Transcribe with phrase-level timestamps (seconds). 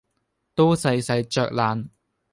[0.55, 1.89] 都細細嚼爛，